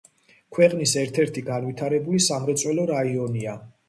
[0.57, 3.55] ქვეყნის ერთ-ერთი განვითარებული სამრეწველო რაიონია.